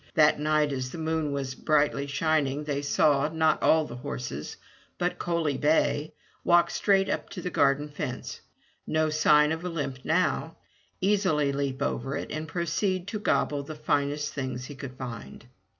That 0.15 0.39
night 0.39 0.73
as 0.73 0.89
the 0.89 0.97
moon 0.97 1.31
was 1.31 1.53
brightly 1.53 2.07
shining 2.07 2.63
they 2.63 2.81
saw, 2.81 3.29
not 3.29 3.61
all 3.61 3.85
the 3.85 3.97
horses, 3.97 4.57
but 4.97 5.19
Coaly 5.19 5.57
bay, 5.59 6.11
walk 6.43 6.71
straight 6.71 7.07
up 7.07 7.29
to 7.29 7.39
the 7.43 7.51
garden 7.51 7.87
fence— 7.87 8.41
no 8.87 9.11
sign 9.11 9.51
of 9.51 9.63
a 9.63 9.69
limp 9.69 9.99
now— 10.03 10.55
easily 11.01 11.51
leap 11.51 11.83
over 11.83 12.17
it, 12.17 12.31
and 12.31 12.47
proceed 12.47 13.07
to 13.09 13.19
gobble 13.19 13.61
the 13.61 13.75
finest 13.75 14.33
things 14.33 14.65
he 14.65 14.73
could 14.73 14.95
find. 14.97 15.45